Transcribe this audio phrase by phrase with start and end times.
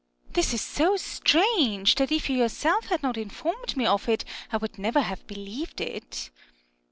[0.33, 4.09] This is so strange that if you yourself had not informed me of.
[4.09, 6.31] it, I would never have believed it.